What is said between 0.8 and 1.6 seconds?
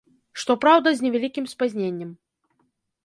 з невялікім